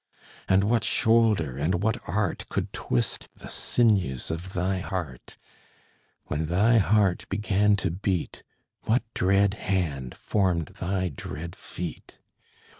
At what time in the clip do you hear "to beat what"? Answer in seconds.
7.75-9.03